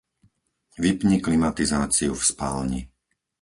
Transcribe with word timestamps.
Vypni 0.83 1.17
klimatizáciu 1.25 2.11
v 2.17 2.23
spálni. 2.31 2.81